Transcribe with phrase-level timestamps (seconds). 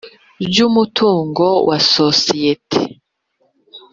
[0.45, 2.79] by umutungo wa sosiyete